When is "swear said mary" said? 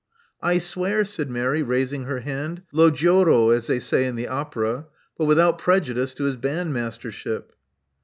0.57-1.61